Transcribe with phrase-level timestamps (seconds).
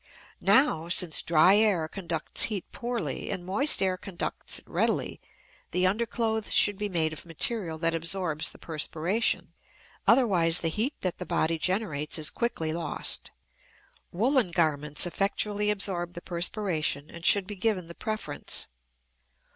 [0.41, 5.21] Now, since dry air conducts heat poorly and moist air conducts it readily,
[5.69, 9.53] the underclothes should be made of material that absorbs the perspiration;
[10.07, 13.29] otherwise the heat that the body generates is quickly lost.
[14.11, 18.65] Woolen garments effectually absorb the perspiration and should be given the preference.